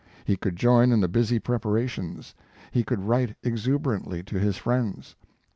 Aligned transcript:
He 0.25 0.35
could 0.35 0.55
join 0.55 0.91
in 0.91 0.99
the 0.99 1.07
busy 1.07 1.37
preparations; 1.37 2.33
he 2.71 2.83
could 2.83 3.03
write 3.03 3.35
exuberantly 3.43 4.23
to 4.23 4.39
his 4.39 4.57
friends. 4.57 5.15